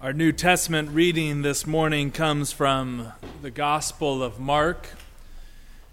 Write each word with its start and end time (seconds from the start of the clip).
Our 0.00 0.12
New 0.12 0.30
Testament 0.30 0.90
reading 0.90 1.42
this 1.42 1.66
morning 1.66 2.12
comes 2.12 2.52
from 2.52 3.12
the 3.42 3.50
Gospel 3.50 4.22
of 4.22 4.38
Mark. 4.38 4.86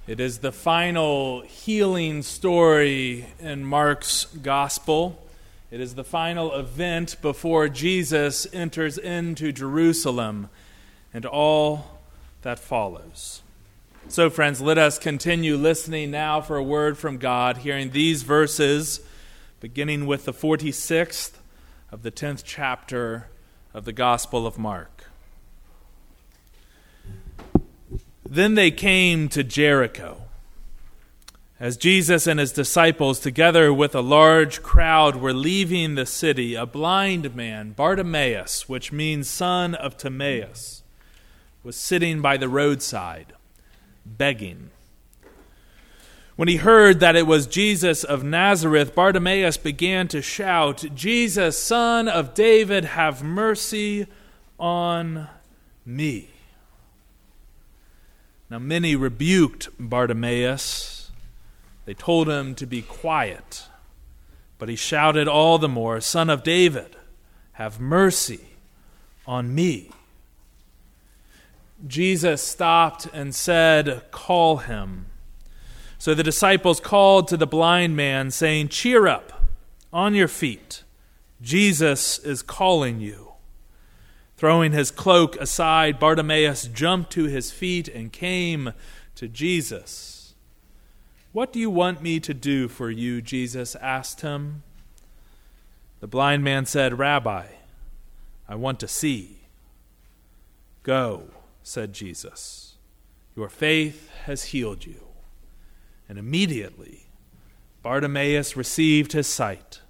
It 0.06 0.20
is 0.20 0.38
the 0.38 0.52
final 0.52 1.42
healing 1.42 2.22
story 2.22 3.26
in 3.40 3.66
Mark's 3.66 4.26
Gospel. 4.26 5.28
It 5.72 5.82
is 5.82 5.96
the 5.96 6.04
final 6.04 6.54
event 6.54 7.16
before 7.24 7.68
Jesus 7.68 8.46
enters 8.54 9.00
into 9.00 9.52
Jerusalem 9.52 10.52
and 11.12 11.26
all 11.26 12.00
that 12.44 12.60
follows. 12.60 13.42
So, 14.08 14.30
friends, 14.30 14.62
let 14.62 14.78
us 14.78 15.00
continue 15.00 15.58
listening 15.58 16.12
now 16.12 16.42
for 16.42 16.58
a 16.58 16.64
word 16.64 17.00
from 17.00 17.18
God, 17.18 17.58
hearing 17.58 17.90
these 17.90 18.22
verses, 18.22 19.00
beginning 19.60 20.06
with 20.06 20.26
the 20.26 20.34
46th 20.34 21.32
of 21.92 22.04
the 22.04 22.12
10th 22.12 22.44
chapter 22.46 23.30
of 23.76 23.84
the 23.84 23.92
Gospel 23.92 24.48
of 24.48 24.58
Mark. 24.58 25.10
Then 28.26 28.56
they 28.56 28.72
came 28.72 29.28
to 29.28 29.44
Jericho. 29.44 30.22
As 31.60 31.76
Jesus 31.76 32.26
and 32.26 32.40
his 32.40 32.54
disciples, 32.54 33.20
together 33.20 33.74
with 33.74 33.94
a 33.94 34.00
large 34.00 34.64
crowd, 34.64 35.18
were 35.18 35.34
leaving 35.34 35.96
the 35.96 36.06
city, 36.06 36.56
a 36.56 36.66
blind 36.66 37.36
man, 37.36 37.72
Bartimaeus, 37.74 38.70
which 38.70 38.94
means 38.94 39.30
son 39.30 39.76
of 39.76 39.98
Timaeus, 39.98 40.82
was 41.62 41.76
sitting 41.76 42.22
by 42.22 42.38
the 42.38 42.48
roadside, 42.48 43.34
begging. 44.06 44.72
When 46.36 46.50
he 46.50 46.58
heard 46.58 47.00
that 47.00 47.16
it 47.16 47.26
was 47.26 47.48
Jesus 47.48 48.04
of 48.04 48.24
Nazareth, 48.24 48.94
Bartimaeus 48.94 49.56
began 49.56 50.10
to 50.10 50.22
shout, 50.22 50.84
Jesus, 50.94 51.58
son 51.58 52.10
of 52.10 52.34
David, 52.34 52.84
have 52.84 53.24
mercy 53.24 54.06
on 54.60 55.30
me. 55.86 56.30
Now, 58.50 58.60
many 58.60 58.96
rebuked 58.96 59.70
Bartimaeus. 59.80 61.12
They 61.86 61.94
told 61.94 62.28
him 62.28 62.54
to 62.56 62.66
be 62.66 62.82
quiet. 62.82 63.68
But 64.58 64.70
he 64.70 64.76
shouted 64.76 65.28
all 65.28 65.58
the 65.58 65.70
more, 65.70 66.02
Son 66.02 66.30
of 66.30 66.44
David, 66.44 66.96
have 67.54 67.80
mercy 67.80 68.42
on 69.26 69.54
me. 69.56 69.90
Jesus 71.88 72.42
stopped 72.42 73.08
and 73.14 73.34
said, 73.34 74.04
Call 74.12 74.58
him. 74.58 75.08
So 76.06 76.14
the 76.14 76.22
disciples 76.22 76.80
called 76.80 77.28
to 77.30 77.36
the 77.36 77.48
blind 77.48 77.96
man, 77.96 78.30
saying, 78.30 78.68
Cheer 78.68 79.08
up, 79.08 79.42
on 79.92 80.14
your 80.14 80.28
feet. 80.28 80.84
Jesus 81.42 82.20
is 82.20 82.44
calling 82.44 83.02
you. 83.02 83.32
Throwing 84.38 84.72
his 84.72 84.92
cloak 84.92 85.36
aside, 85.38 86.00
Bartimaeus 86.00 86.68
jumped 86.68 87.12
to 87.14 87.24
his 87.24 87.52
feet 87.52 87.88
and 87.88 88.12
came 88.12 88.74
to 89.16 89.28
Jesus. 89.28 90.36
What 91.32 91.52
do 91.52 91.58
you 91.58 91.72
want 91.72 92.04
me 92.04 92.20
to 92.20 92.36
do 92.36 92.68
for 92.68 92.92
you? 92.92 93.20
Jesus 93.20 93.74
asked 93.78 94.22
him. 94.22 94.62
The 96.02 96.08
blind 96.08 96.44
man 96.44 96.68
said, 96.68 97.00
Rabbi, 97.00 97.48
I 98.48 98.54
want 98.54 98.80
to 98.82 98.88
see. 98.88 99.40
Go, 100.84 101.32
said 101.64 101.94
Jesus. 101.94 102.76
Your 103.36 103.50
faith 103.50 104.12
has 104.26 104.44
healed 104.44 104.86
you. 104.86 105.06
And 106.08 106.18
immediately 106.18 107.08
Bartimaeus 107.82 108.58
received 108.58 109.12
his 109.12 109.28
sight, 109.28 109.82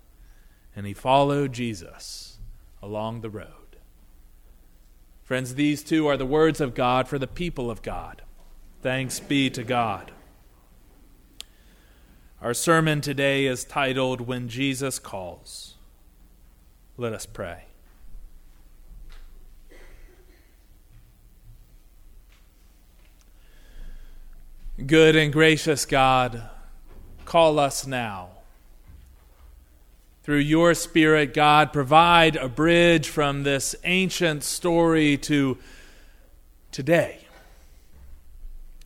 and 0.75 0.85
he 0.85 0.94
followed 0.94 1.53
Jesus 1.53 2.38
along 2.81 3.22
the 3.22 3.30
road. 3.30 3.77
Friends, 5.23 5.55
these 5.55 5.83
two 5.83 6.05
are 6.07 6.17
the 6.17 6.25
words 6.25 6.61
of 6.61 6.75
God 6.75 7.07
for 7.07 7.17
the 7.17 7.25
people 7.27 7.72
of 7.72 7.81
God. 7.81 8.22
Thanks 8.81 9.19
be 9.19 9.49
to 9.49 9.63
God. 9.63 10.11
Our 12.41 12.53
sermon 12.53 13.01
today 13.01 13.45
is 13.45 13.63
titled 13.63 14.22
When 14.22 14.50
Jesus 14.50 15.00
Calls. 15.00 15.75
Let 16.97 17.12
us 17.12 17.25
pray. 17.25 17.63
Good 24.84 25.16
and 25.16 25.31
gracious 25.31 25.86
God, 25.86 26.50
call 27.24 27.59
us 27.59 27.88
now. 27.88 28.31
Through 30.24 30.40
your 30.40 30.74
Spirit, 30.74 31.34
God, 31.34 31.72
provide 31.72 32.36
a 32.36 32.50
bridge 32.50 33.08
from 33.08 33.44
this 33.44 33.74
ancient 33.86 34.44
story 34.44 35.16
to 35.19 35.58
today, 36.74 37.19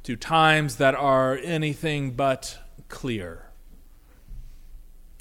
to 0.04 0.16
times 0.16 0.76
that 0.76 0.94
are 0.94 1.40
anything 1.44 2.12
but 2.12 2.60
clear. 2.88 3.48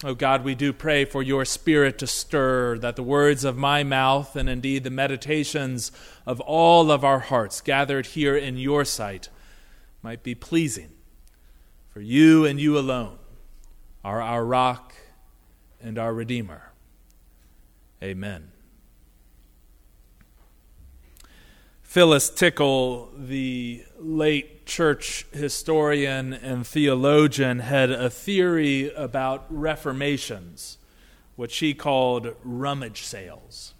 Oh 0.05 0.15
God, 0.15 0.45
we 0.45 0.55
do 0.55 0.75
pray 0.75 1.07
for 1.07 1.23
your 1.23 1.47
Spirit 1.47 1.97
to 2.01 2.07
stir, 2.07 2.77
that 2.77 2.95
the 2.95 3.03
words 3.03 3.43
of 3.43 3.57
my 3.57 3.85
mouth 3.85 4.37
and 4.37 4.51
indeed 4.51 4.85
the 4.85 4.91
meditations 4.91 5.93
of 6.27 6.41
all 6.41 6.91
of 6.91 7.07
our 7.07 7.21
hearts 7.21 7.63
gathered 7.63 8.09
here 8.09 8.37
in 8.37 8.59
your 8.59 8.85
sight 8.85 9.31
might 10.09 10.23
be 10.23 10.35
pleasing. 10.35 10.89
For 11.91 12.01
you 12.01 12.47
and 12.47 12.59
you 12.59 12.79
alone 12.79 13.19
are 14.03 14.23
our 14.23 14.43
rock 14.43 14.95
and 15.83 15.99
our 15.99 16.15
Redeemer. 16.15 16.73
Amen. 18.03 18.51
Phyllis 21.83 22.31
Tickle, 22.31 23.11
the 23.19 23.85
late 23.99 24.65
church 24.65 25.27
historian 25.33 26.33
and 26.33 26.67
theologian, 26.67 27.59
had 27.59 27.91
a 27.91 28.09
theory 28.09 28.91
about 28.95 29.45
reformations, 29.51 30.79
what 31.37 31.51
she 31.51 31.75
called 31.75 32.35
rummage 32.43 33.03
sales. 33.03 33.75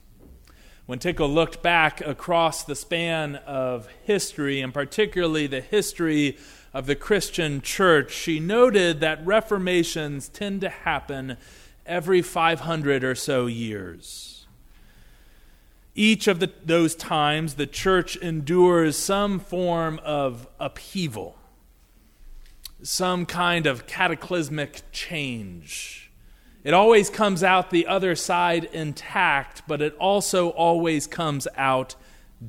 When 0.89 0.99
Tickle 0.99 1.29
looked 1.29 1.63
back 1.63 2.01
across 2.01 2.65
the 2.65 2.75
span 2.75 3.37
of 3.37 3.89
history, 4.05 4.63
and 4.63 4.73
particularly 4.73 5.47
the 5.47 5.61
history 5.61 6.39
of 6.73 6.87
the 6.87 6.97
Christian 6.97 7.61
church, 7.61 8.11
she 8.11 8.41
noted 8.41 9.01
that 9.01 9.21
reformations 9.27 10.31
tend 10.31 10.63
to 10.63 10.71
happen 10.71 11.37
every 11.85 12.23
500 12.23 13.05
or 13.05 13.15
so 13.15 13.45
years. 13.45 14.47
Each 15.95 16.27
of 16.27 16.41
the, 16.41 16.51
those 16.65 16.95
times, 16.95 17.57
the 17.57 17.67
church 17.67 18.17
endures 18.17 18.97
some 18.97 19.41
form 19.41 20.01
of 20.03 20.49
upheaval, 20.59 21.37
some 22.83 23.27
kind 23.27 23.67
of 23.67 23.87
cataclysmic 23.87 24.81
change. 24.91 26.08
It 26.69 26.75
always 26.75 27.09
comes 27.09 27.43
out 27.43 27.71
the 27.71 27.87
other 27.87 28.15
side 28.15 28.65
intact, 28.75 29.63
but 29.67 29.81
it 29.81 29.97
also 29.97 30.51
always 30.51 31.07
comes 31.07 31.49
out 31.57 31.95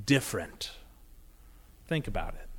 different. 0.05 0.71
Think 1.87 2.05
about 2.05 2.33
it. 2.33 2.49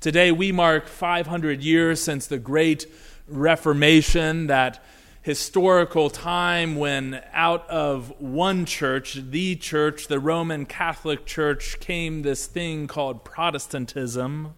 Today, 0.00 0.30
we 0.30 0.52
mark 0.52 0.86
500 0.86 1.62
years 1.62 2.02
since 2.02 2.26
the 2.26 2.36
Great 2.36 2.84
Reformation, 3.26 4.48
that 4.48 4.84
historical 5.22 6.10
time 6.10 6.76
when 6.76 7.22
out 7.32 7.66
of 7.70 8.12
one 8.20 8.66
church, 8.66 9.14
the 9.14 9.56
church, 9.56 10.08
the 10.08 10.20
Roman 10.20 10.66
Catholic 10.66 11.24
Church, 11.24 11.80
came 11.80 12.20
this 12.20 12.44
thing 12.44 12.86
called 12.88 13.24
Protestantism. 13.24 14.52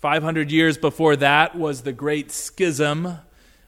500 0.00 0.50
years 0.50 0.76
before 0.76 1.14
that 1.14 1.54
was 1.54 1.82
the 1.82 1.92
Great 1.92 2.32
Schism 2.32 3.18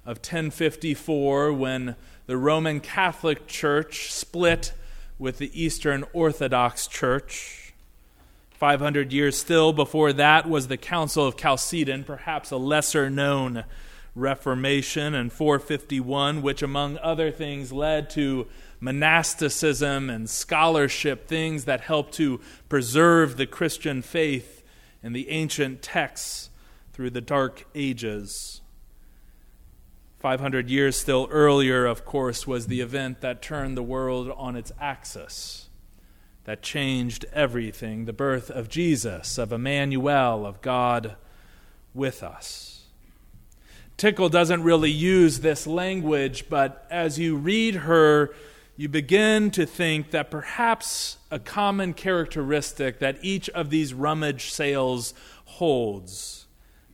of 0.07 0.19
1054 0.19 1.53
when 1.53 1.97
the 2.27 2.37
Roman 2.37 2.81
Catholic 2.81 3.47
Church 3.47 4.13
split 4.13 4.73
with 5.19 5.39
the 5.39 5.51
Eastern 5.61 6.05
Orthodox 6.13 6.87
Church. 6.87 7.73
500 8.51 9.13
years 9.13 9.37
still 9.37 9.73
before 9.73 10.13
that 10.13 10.49
was 10.49 10.69
the 10.69 10.77
Council 10.77 11.27
of 11.27 11.37
Chalcedon, 11.37 12.05
perhaps 12.05 12.51
a 12.51 12.57
lesser 12.57 13.11
known 13.11 13.65
Reformation, 14.15 15.15
and 15.15 15.33
451, 15.33 16.41
which, 16.41 16.63
among 16.63 16.99
other 16.99 17.33
things, 17.33 17.73
led 17.73 18.09
to 18.11 18.47
monasticism 18.79 20.09
and 20.09 20.31
scholarship, 20.31 21.27
things 21.27 21.65
that 21.65 21.81
helped 21.81 22.15
to 22.15 22.41
preserve 22.69 23.37
the 23.37 23.47
Christian 23.47 24.03
faith 24.03 24.63
in 25.03 25.13
the 25.13 25.31
ancient 25.31 25.83
texts 25.83 26.51
through 26.93 27.11
the 27.11 27.21
Dark 27.21 27.67
Ages. 27.75 28.61
500 30.25 30.71
years 30.71 30.97
still 30.97 31.29
earlier, 31.31 31.85
of 31.85 32.07
course, 32.07 32.47
was 32.47 32.67
the 32.67 32.81
event 32.81 33.21
that 33.21 33.43
turned 33.43 33.77
the 33.77 33.83
world 33.83 34.33
on 34.39 34.57
its 34.57 34.73
axis, 34.81 35.69
that 36.45 36.63
changed 36.63 37.27
everything 37.35 38.07
the 38.07 38.13
birth 38.15 38.51
of 38.51 38.71
Jesus, 38.71 39.37
of 39.37 39.53
Emmanuel, 39.53 40.47
of 40.47 40.63
God 40.63 41.17
with 41.93 42.23
us. 42.23 42.85
Tickle 43.99 44.31
doesn't 44.31 44.63
really 44.63 44.91
use 44.91 45.41
this 45.41 45.67
language, 45.67 46.49
but 46.49 46.87
as 46.91 47.19
you 47.19 47.37
read 47.37 47.75
her 47.75 48.35
you 48.79 48.89
begin 48.89 49.51
to 49.51 49.67
think 49.67 50.11
that 50.13 50.31
perhaps 50.31 51.19
a 51.31 51.39
common 51.39 51.93
characteristic 51.93 52.99
that 52.99 53.19
each 53.21 53.51
of 53.51 53.69
these 53.69 53.93
rummage 53.93 54.51
sales 54.51 55.13
holds 55.45 56.47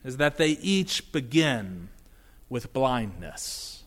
is 0.03 0.17
that 0.17 0.37
they 0.37 0.51
each 0.51 1.13
begin 1.13 1.91
with 2.51 2.73
blindness, 2.75 3.85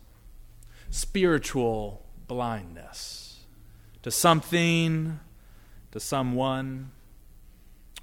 spiritual 0.89 2.03
blindness 2.27 3.41
to 4.01 4.09
something, 4.09 5.19
to 5.91 5.99
someone. 5.99 6.89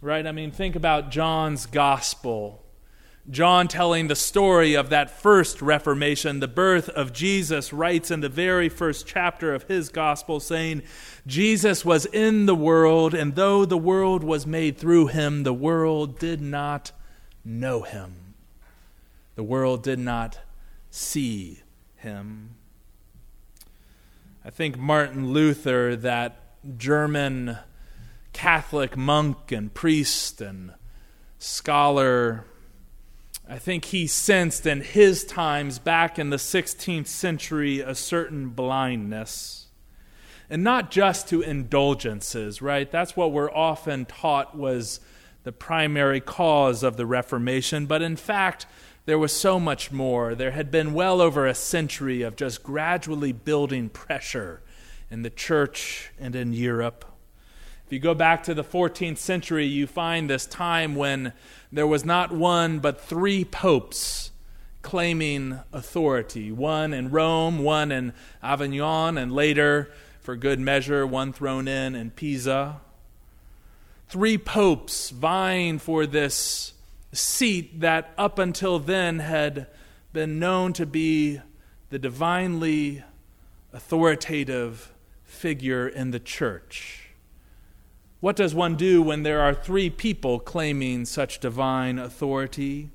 Right? 0.01 0.27
I 0.27 0.33
mean, 0.33 0.53
think 0.53 0.77
about 0.77 1.11
John's 1.11 1.67
gospel 1.67 2.63
John, 3.29 3.69
telling 3.69 4.09
the 4.09 4.17
story 4.17 4.75
of 4.75 4.89
that 4.91 5.11
first 5.11 5.61
Reformation, 5.61 6.41
the 6.41 6.49
birth 6.49 6.89
of 6.89 7.13
Jesus, 7.13 7.73
writes 7.73 8.11
in 8.11 8.21
the 8.21 8.29
very 8.29 8.69
first 8.69 9.07
chapter 9.07 9.55
of 9.55 9.65
his 9.65 9.89
gospel, 9.89 10.41
saying, 10.41 10.83
Jesus 11.27 11.85
was 11.85 12.07
in 12.07 12.47
the 12.47 12.55
world, 12.55 13.15
and 13.15 13.37
though 13.37 13.65
the 13.65 13.79
world 13.79 14.25
was 14.25 14.47
made 14.47 14.79
through 14.79 15.09
him, 15.09 15.43
the 15.43 15.53
world 15.53 16.19
did 16.19 16.41
not 16.41 16.93
know 17.45 17.83
him. 17.83 18.35
The 19.37 19.45
world 19.45 19.83
did 19.83 19.99
not 19.99 20.41
see 20.91 21.61
him. 21.97 22.57
I 24.45 24.51
think 24.51 24.79
Martin 24.79 25.33
Luther, 25.33 25.97
that 25.97 26.41
German 26.77 27.59
Catholic 28.33 28.97
monk 28.97 29.53
and 29.53 29.73
priest 29.73 30.41
and 30.41 30.73
scholar, 31.39 32.45
I 33.49 33.59
think 33.59 33.87
he 33.87 34.07
sensed 34.07 34.67
in 34.67 34.81
his 34.81 35.25
times 35.25 35.79
back 35.79 36.19
in 36.19 36.31
the 36.31 36.37
16th 36.37 37.07
century 37.07 37.81
a 37.81 37.95
certain 37.95 38.51
blindness. 38.51 39.67
And 40.49 40.65
not 40.65 40.91
just 40.91 41.29
to 41.29 41.43
indulgences, 41.43 42.61
right? 42.61 42.91
That's 42.91 43.17
what 43.17 43.33
we're 43.33 43.53
often 43.53 44.05
taught 44.07 44.57
was 44.57 45.01
the 45.45 45.53
primary 45.53 46.21
cause 46.21 46.83
of 46.83 46.97
the 46.97 47.07
Reformation. 47.07 47.87
But 47.87 48.03
in 48.03 48.17
fact, 48.17 48.67
there 49.07 49.19
was 49.19 49.33
so 49.33 49.59
much 49.59 49.91
more. 49.91 50.35
There 50.35 50.51
had 50.51 50.71
been 50.71 50.95
well 50.95 51.21
over 51.21 51.47
a 51.47 51.55
century 51.55 52.23
of 52.23 52.37
just 52.37 52.63
gradually 52.63 53.33
building 53.33 53.89
pressure 53.89 54.63
in 55.11 55.23
the 55.23 55.31
church 55.31 56.11
and 56.19 56.37
in 56.37 56.53
Europe. 56.53 57.05
If 57.87 57.93
you 57.93 57.99
go 57.99 58.15
back 58.15 58.45
to 58.45 58.55
the 58.55 58.63
14th 58.63 59.19
century, 59.19 59.67
you 59.67 59.87
find 59.87 60.31
this 60.31 60.47
time 60.47 60.95
when 60.95 61.33
there 61.73 61.87
was 61.87 62.05
not 62.05 62.31
one 62.31 62.79
but 62.79 63.01
three 63.01 63.45
popes 63.45 64.31
claiming 64.83 65.59
authority 65.73 66.53
one 66.53 66.95
in 66.95 67.11
Rome, 67.11 67.59
one 67.59 67.93
in 67.93 68.13
Avignon, 68.43 69.19
and 69.19 69.33
later, 69.33 69.91
for 70.21 70.37
good 70.37 70.61
measure, 70.61 71.07
one 71.07 71.33
thrown 71.33 71.67
in 71.67 71.95
in 71.95 72.11
Pisa. 72.11 72.81
Three 74.09 74.39
popes 74.39 75.11
vying 75.11 75.79
for 75.79 76.07
this 76.07 76.73
seat 77.13 77.81
that 77.81 78.13
up 78.17 78.39
until 78.39 78.79
then 78.79 79.19
had 79.19 79.67
been 80.13 80.39
known 80.39 80.73
to 80.75 80.87
be 80.87 81.41
the 81.91 81.99
divinely 81.99 83.03
authoritative 83.73 84.93
figure 85.25 85.89
in 85.89 86.11
the 86.11 86.21
church. 86.21 87.11
What 88.21 88.37
does 88.37 88.55
one 88.55 88.77
do 88.77 89.01
when 89.03 89.23
there 89.23 89.41
are 89.41 89.55
three 89.55 89.89
people 89.89 90.39
claiming 90.39 91.05
such 91.05 91.41
divine 91.41 91.99
authority? 91.99 92.91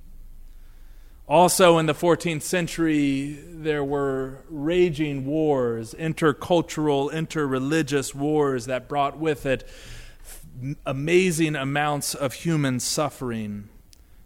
Also, 1.27 1.79
in 1.79 1.87
the 1.87 1.95
14th 1.95 2.43
century, 2.43 3.39
there 3.49 3.83
were 3.83 4.43
raging 4.47 5.25
wars, 5.25 5.95
intercultural, 5.97 7.11
interreligious 7.11 8.13
wars 8.13 8.67
that 8.67 8.87
brought 8.87 9.17
with 9.17 9.47
it 9.47 9.67
amazing 10.85 11.55
amounts 11.55 12.13
of 12.13 12.33
human 12.33 12.79
suffering. 12.79 13.69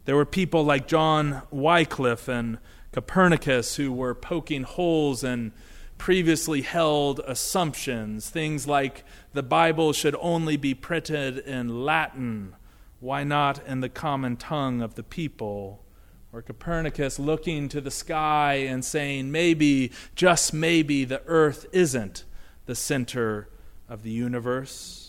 There 0.06 0.16
were 0.16 0.26
people 0.26 0.64
like 0.64 0.88
John 0.88 1.44
Wycliffe 1.52 2.28
and 2.28 2.58
Copernicus 2.92 3.76
who 3.76 3.92
were 3.92 4.16
poking 4.16 4.64
holes 4.64 5.24
in 5.24 5.52
previously 6.00 6.62
held 6.62 7.20
assumptions, 7.28 8.30
things 8.30 8.66
like 8.66 9.04
the 9.34 9.44
Bible 9.44 9.94
should 9.94 10.16
only 10.20 10.58
be 10.58 10.74
printed 10.74 11.38
in 11.38 11.84
Latin. 11.84 12.56
Why 13.00 13.24
not 13.24 13.66
in 13.68 13.82
the 13.82 13.90
common 13.90 14.38
tongue 14.38 14.82
of 14.82 14.96
the 14.96 15.04
people? 15.04 15.84
Or 16.32 16.42
Copernicus 16.42 17.20
looking 17.20 17.70
to 17.70 17.82
the 17.82 17.92
sky 17.92 18.54
and 18.56 18.84
saying, 18.84 19.32
maybe, 19.32 19.92
just 20.16 20.54
maybe, 20.54 21.04
the 21.04 21.22
earth 21.26 21.66
isn't 21.72 22.24
the 22.66 22.76
center 22.76 23.50
of 23.88 24.04
the 24.04 24.12
universe. 24.12 25.09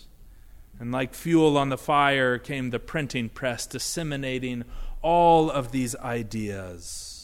And 0.80 0.90
like 0.90 1.14
fuel 1.14 1.56
on 1.56 1.68
the 1.68 1.78
fire 1.78 2.38
came 2.38 2.70
the 2.70 2.80
printing 2.80 3.28
press, 3.28 3.66
disseminating 3.66 4.64
all 5.02 5.50
of 5.50 5.70
these 5.70 5.94
ideas 5.96 7.20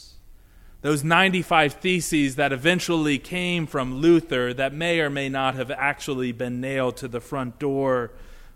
those 0.81 1.03
95 1.03 1.73
theses 1.73 2.35
that 2.35 2.53
eventually 2.53 3.17
came 3.17 3.65
from 3.65 3.95
Luther 3.95 4.53
that 4.53 4.73
may 4.73 4.99
or 4.99 5.09
may 5.09 5.27
not 5.27 5.55
have 5.55 5.71
actually 5.71 6.31
been 6.31 6.61
nailed 6.61 6.97
to 6.97 7.07
the 7.07 7.19
front 7.19 7.57
door 7.57 8.11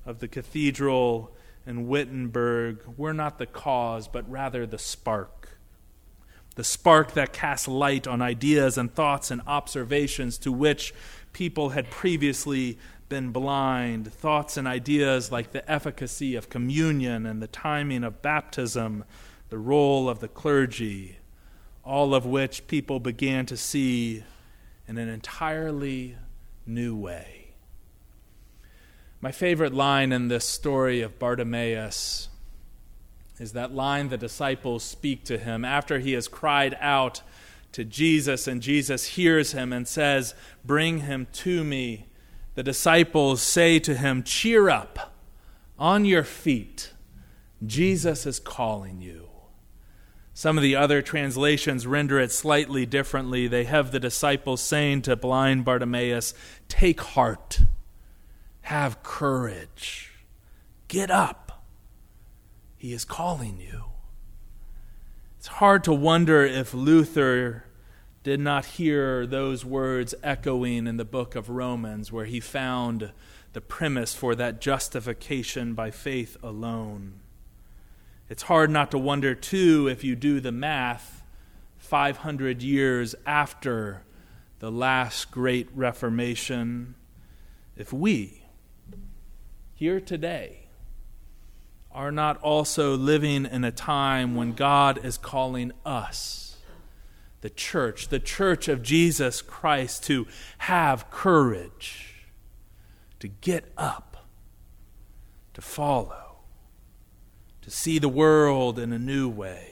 of 0.06 0.20
the 0.20 0.28
cathedral 0.28 1.36
in 1.66 1.88
Wittenberg 1.88 2.84
were 2.96 3.14
not 3.14 3.38
the 3.38 3.46
cause, 3.46 4.08
but 4.08 4.30
rather 4.30 4.66
the 4.66 4.78
spark. 4.78 5.58
The 6.56 6.64
spark 6.64 7.14
that 7.14 7.34
casts 7.34 7.68
light 7.68 8.08
on 8.08 8.22
ideas 8.22 8.78
and 8.78 8.94
thoughts 8.94 9.32
and 9.32 9.42
observations 9.48 10.38
to 10.40 10.52
which 10.52 10.94
people 11.34 11.70
had 11.70 11.90
previously 11.90 12.78
been 13.12 13.30
blind. 13.30 14.12
Thoughts 14.12 14.58
and 14.58 14.68
ideas 14.68 15.32
like 15.32 15.52
the 15.52 15.70
efficacy 15.72 16.36
of 16.36 16.50
communion 16.50 17.28
and 17.28 17.44
the 17.44 17.48
timing 17.48 18.04
of 18.04 18.24
baptism, 18.24 19.04
the 19.50 19.60
role 19.60 20.10
of 20.10 20.20
the 20.20 20.28
clergy 20.28 21.18
all 21.84 22.14
of 22.14 22.26
which 22.26 22.68
people 22.68 23.00
began 23.00 23.46
to 23.48 23.58
see 23.58 24.24
in 24.88 24.98
an 24.98 25.10
entirely 25.10 26.16
new 26.66 26.96
way. 26.96 27.54
My 29.20 29.32
favorite 29.32 29.74
line 29.74 30.12
in 30.12 30.28
this 30.28 30.46
story 30.46 31.02
of 31.02 31.20
Bartimaeus 31.20 32.30
is 33.40 33.54
that 33.54 33.74
line 33.74 34.10
the 34.10 34.18
disciples 34.18 34.84
speak 34.84 35.24
to 35.26 35.38
him 35.38 35.66
after 35.66 36.00
he 36.00 36.14
has 36.14 36.28
cried 36.28 36.78
out 36.80 37.22
to 37.72 37.84
Jesus, 37.86 38.48
and 38.48 38.62
Jesus 38.62 39.06
hears 39.06 39.54
him 39.54 39.72
and 39.72 39.88
says, 39.88 40.36
Bring 40.66 41.00
him 41.00 41.28
to 41.34 41.64
me. 41.64 42.06
The 42.56 42.64
disciples 42.64 43.42
say 43.42 43.80
to 43.80 43.96
him, 43.96 44.24
Cheer 44.24 44.70
up, 44.70 45.14
on 45.80 46.06
your 46.06 46.24
feet. 46.24 46.94
Jesus 47.66 48.26
is 48.26 48.40
calling 48.40 49.02
you. 49.02 49.30
Some 50.34 50.58
of 50.58 50.62
the 50.62 50.76
other 50.76 51.02
translations 51.02 51.86
render 51.86 52.20
it 52.20 52.32
slightly 52.32 52.86
differently. 52.86 53.48
They 53.48 53.66
have 53.66 53.92
the 53.92 54.00
disciples 54.00 54.62
saying 54.62 55.04
to 55.04 55.16
blind 55.16 55.66
Bartimaeus, 55.66 56.34
Take 56.68 57.02
heart, 57.02 57.62
have 58.62 59.04
courage, 59.04 60.12
get 60.88 61.12
up. 61.12 61.64
He 62.78 62.94
is 62.94 63.06
calling 63.06 63.60
you. 63.60 63.86
It's 65.38 65.48
hard 65.48 65.84
to 65.86 65.94
wonder 65.94 66.44
if 66.44 66.74
Luther 66.74 67.66
did 68.24 68.40
not 68.40 68.66
hear 68.66 69.26
those 69.26 69.66
words 69.66 70.14
echoing 70.24 70.88
in 70.88 70.98
the 70.98 71.06
book 71.06 71.36
of 71.36 71.50
Romans, 71.50 72.12
where 72.12 72.26
he 72.26 72.40
found 72.40 73.12
the 73.54 73.62
premise 73.62 74.14
for 74.14 74.36
that 74.36 74.62
justification 74.62 75.74
by 75.74 75.92
faith 75.92 76.38
alone. 76.44 77.14
It's 78.30 78.44
hard 78.44 78.70
not 78.70 78.92
to 78.92 78.98
wonder, 78.98 79.36
too, 79.36 79.88
if 79.90 80.04
you 80.04 80.16
do 80.16 80.40
the 80.40 80.52
math, 80.52 81.22
500 81.78 82.62
years 82.62 83.16
after 83.26 84.04
the 84.60 84.72
last 84.72 85.32
great 85.32 85.68
Reformation, 85.76 86.96
if 87.76 87.92
we, 87.92 88.44
here 89.74 90.00
today, 90.00 90.68
are 91.92 92.12
not 92.12 92.38
also 92.38 92.96
living 92.96 93.46
in 93.46 93.64
a 93.64 93.72
time 93.72 94.36
when 94.36 94.54
God 94.54 95.04
is 95.04 95.18
calling 95.18 95.72
us, 95.86 96.51
the 97.42 97.50
church, 97.50 98.08
the 98.08 98.20
church 98.20 98.68
of 98.68 98.82
Jesus 98.82 99.42
Christ, 99.42 100.04
to 100.06 100.28
have 100.60 101.10
courage, 101.12 102.26
to 103.20 103.28
get 103.28 103.72
up, 103.78 104.28
to 105.54 105.62
follow 105.62 106.32
to 107.62 107.70
see 107.70 108.00
the 108.00 108.10
world 108.10 108.80
in 108.80 108.92
a 108.92 109.00
new 109.00 109.30
way. 109.30 109.68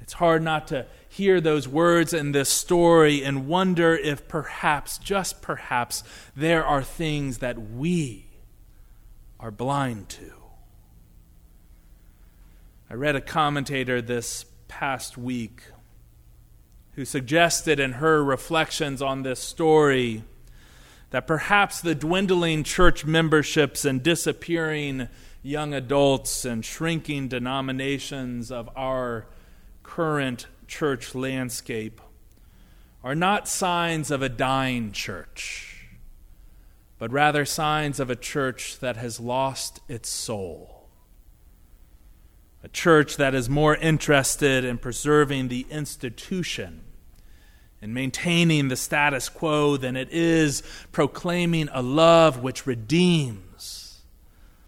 It's 0.00 0.14
hard 0.14 0.42
not 0.42 0.66
to 0.68 0.86
hear 1.08 1.40
those 1.40 1.68
words 1.68 2.12
in 2.12 2.32
this 2.32 2.48
story 2.48 3.22
and 3.22 3.46
wonder 3.46 3.94
if 3.94 4.26
perhaps, 4.26 4.98
just 4.98 5.40
perhaps, 5.40 6.02
there 6.34 6.64
are 6.64 6.82
things 6.82 7.38
that 7.38 7.58
we 7.58 8.26
are 9.38 9.52
blind 9.52 10.08
to. 10.08 10.32
I 12.90 12.94
read 12.94 13.14
a 13.14 13.20
commentator 13.20 14.02
this 14.02 14.44
past 14.66 15.16
week 15.16 15.62
who 16.94 17.04
suggested 17.04 17.80
in 17.80 17.92
her 17.92 18.22
reflections 18.22 19.00
on 19.00 19.22
this 19.22 19.40
story 19.40 20.24
that 21.10 21.26
perhaps 21.26 21.80
the 21.80 21.94
dwindling 21.94 22.64
church 22.64 23.04
memberships 23.04 23.84
and 23.84 24.02
disappearing 24.02 25.08
young 25.42 25.74
adults 25.74 26.44
and 26.44 26.64
shrinking 26.64 27.28
denominations 27.28 28.50
of 28.50 28.68
our 28.76 29.26
current 29.82 30.46
church 30.66 31.14
landscape 31.14 32.00
are 33.04 33.14
not 33.14 33.48
signs 33.48 34.10
of 34.10 34.22
a 34.22 34.28
dying 34.28 34.92
church, 34.92 35.88
but 36.98 37.10
rather 37.10 37.44
signs 37.44 37.98
of 37.98 38.08
a 38.08 38.16
church 38.16 38.78
that 38.78 38.96
has 38.96 39.18
lost 39.18 39.80
its 39.88 40.08
soul. 40.08 40.71
A 42.64 42.68
church 42.68 43.16
that 43.16 43.34
is 43.34 43.48
more 43.48 43.74
interested 43.74 44.64
in 44.64 44.78
preserving 44.78 45.48
the 45.48 45.66
institution 45.68 46.82
and 47.80 47.92
maintaining 47.92 48.68
the 48.68 48.76
status 48.76 49.28
quo 49.28 49.76
than 49.76 49.96
it 49.96 50.08
is 50.12 50.62
proclaiming 50.92 51.68
a 51.72 51.82
love 51.82 52.40
which 52.40 52.64
redeems, 52.64 54.02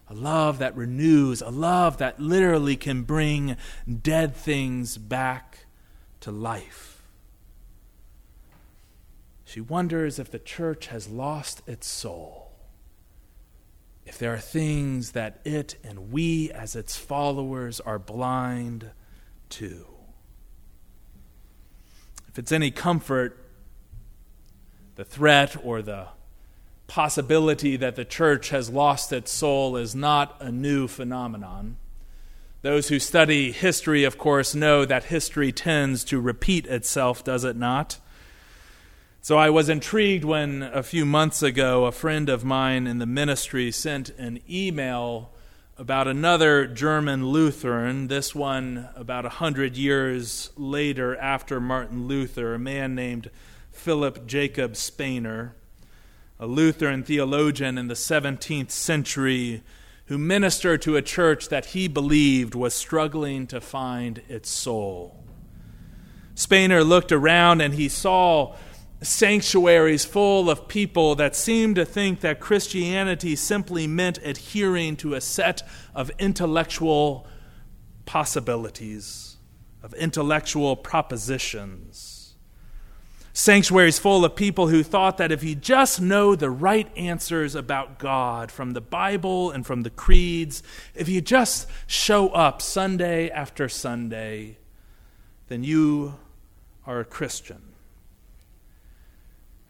a 0.08 0.14
love 0.14 0.58
that 0.58 0.76
renews, 0.76 1.40
a 1.40 1.50
love 1.50 1.98
that 1.98 2.18
literally 2.18 2.76
can 2.76 3.02
bring 3.02 3.56
dead 4.02 4.34
things 4.34 4.98
back 4.98 5.66
to 6.20 6.32
life. 6.32 7.02
She 9.44 9.60
wonders 9.60 10.18
if 10.18 10.32
the 10.32 10.40
church 10.40 10.88
has 10.88 11.08
lost 11.08 11.62
its 11.68 11.86
soul, 11.86 12.43
if 14.06 14.18
there 14.18 14.34
are 14.34 14.38
things 14.38 15.12
that 15.12 15.40
it 15.44 15.76
and 15.82 16.12
we 16.12 16.50
as 16.52 16.76
its 16.76 16.96
followers 16.96 17.80
are 17.80 17.98
blind 17.98 18.90
to. 19.50 19.86
If 22.28 22.38
it's 22.38 22.52
any 22.52 22.70
comfort, 22.70 23.38
the 24.96 25.04
threat 25.04 25.56
or 25.64 25.82
the 25.82 26.08
possibility 26.86 27.76
that 27.76 27.96
the 27.96 28.04
church 28.04 28.50
has 28.50 28.68
lost 28.68 29.12
its 29.12 29.32
soul 29.32 29.76
is 29.76 29.94
not 29.94 30.36
a 30.40 30.50
new 30.52 30.86
phenomenon. 30.86 31.76
Those 32.62 32.88
who 32.88 32.98
study 32.98 33.52
history, 33.52 34.04
of 34.04 34.18
course, 34.18 34.54
know 34.54 34.84
that 34.84 35.04
history 35.04 35.52
tends 35.52 36.04
to 36.04 36.20
repeat 36.20 36.66
itself, 36.66 37.22
does 37.22 37.44
it 37.44 37.56
not? 37.56 37.98
So 39.24 39.38
I 39.38 39.48
was 39.48 39.70
intrigued 39.70 40.22
when 40.22 40.62
a 40.62 40.82
few 40.82 41.06
months 41.06 41.42
ago 41.42 41.86
a 41.86 41.92
friend 41.92 42.28
of 42.28 42.44
mine 42.44 42.86
in 42.86 42.98
the 42.98 43.06
ministry 43.06 43.70
sent 43.70 44.10
an 44.18 44.38
email 44.46 45.30
about 45.78 46.06
another 46.06 46.66
German 46.66 47.28
Lutheran, 47.28 48.08
this 48.08 48.34
one 48.34 48.90
about 48.94 49.24
a 49.24 49.30
hundred 49.30 49.78
years 49.78 50.50
later 50.58 51.16
after 51.16 51.58
Martin 51.58 52.06
Luther, 52.06 52.52
a 52.52 52.58
man 52.58 52.94
named 52.94 53.30
Philip 53.72 54.26
Jacob 54.26 54.74
Spener, 54.74 55.52
a 56.38 56.46
Lutheran 56.46 57.02
theologian 57.02 57.78
in 57.78 57.88
the 57.88 57.94
17th 57.94 58.72
century 58.72 59.62
who 60.04 60.18
ministered 60.18 60.82
to 60.82 60.96
a 60.96 61.02
church 61.02 61.48
that 61.48 61.64
he 61.64 61.88
believed 61.88 62.54
was 62.54 62.74
struggling 62.74 63.46
to 63.46 63.58
find 63.58 64.20
its 64.28 64.50
soul. 64.50 65.24
Spener 66.34 66.86
looked 66.86 67.10
around 67.10 67.62
and 67.62 67.72
he 67.72 67.88
saw 67.88 68.54
sanctuaries 69.04 70.04
full 70.04 70.50
of 70.50 70.66
people 70.66 71.14
that 71.16 71.36
seemed 71.36 71.76
to 71.76 71.84
think 71.84 72.20
that 72.20 72.40
Christianity 72.40 73.36
simply 73.36 73.86
meant 73.86 74.18
adhering 74.24 74.96
to 74.96 75.14
a 75.14 75.20
set 75.20 75.62
of 75.94 76.10
intellectual 76.18 77.26
possibilities, 78.06 79.36
of 79.82 79.94
intellectual 79.94 80.76
propositions. 80.76 82.34
Sanctuaries 83.32 83.98
full 83.98 84.24
of 84.24 84.36
people 84.36 84.68
who 84.68 84.84
thought 84.84 85.18
that 85.18 85.32
if 85.32 85.42
you 85.42 85.56
just 85.56 86.00
know 86.00 86.36
the 86.36 86.50
right 86.50 86.88
answers 86.96 87.56
about 87.56 87.98
God 87.98 88.52
from 88.52 88.72
the 88.72 88.80
Bible 88.80 89.50
and 89.50 89.66
from 89.66 89.82
the 89.82 89.90
creeds, 89.90 90.62
if 90.94 91.08
you 91.08 91.20
just 91.20 91.68
show 91.86 92.28
up 92.28 92.62
Sunday 92.62 93.28
after 93.30 93.68
Sunday, 93.68 94.58
then 95.48 95.64
you 95.64 96.14
are 96.86 97.00
a 97.00 97.04
Christian. 97.04 97.73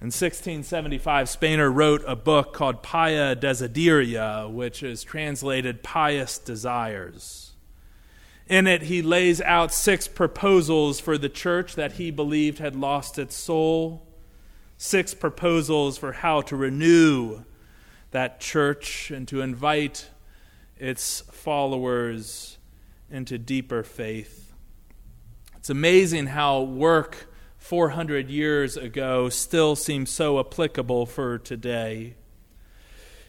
In 0.01 0.07
1675, 0.07 1.29
Spener 1.29 1.75
wrote 1.75 2.03
a 2.07 2.17
book 2.17 2.53
called 2.53 2.83
Pia 2.83 3.35
Desideria, 3.37 4.51
which 4.53 4.83
is 4.83 5.03
translated 5.03 5.83
Pious 5.83 6.39
Desires. 6.39 7.53
In 8.47 8.67
it, 8.67 8.83
he 8.83 9.01
lays 9.01 9.41
out 9.41 9.73
six 9.73 10.07
proposals 10.07 11.01
for 11.01 11.17
the 11.17 11.31
church 11.31 11.77
that 11.77 11.93
he 11.93 12.11
believed 12.11 12.59
had 12.59 12.77
lost 12.77 13.19
its 13.19 13.35
soul, 13.35 14.07
six 14.77 15.15
proposals 15.15 15.97
for 15.97 16.13
how 16.13 16.43
to 16.43 16.57
renew 16.57 17.45
that 18.11 18.41
church 18.41 19.11
and 19.11 19.27
to 19.29 19.41
invite 19.41 20.11
its 20.77 21.21
followers 21.31 22.59
into 23.11 23.39
deeper 23.39 23.83
faith. 23.83 24.53
It's 25.57 25.71
amazing 25.71 26.27
how 26.27 26.61
work 26.61 27.29
400 27.65 28.29
years 28.29 28.77
ago 28.77 29.31
still 29.31 29.75
seems 29.75 30.11
so 30.11 30.39
applicable 30.39 31.07
for 31.07 31.39
today. 31.39 32.15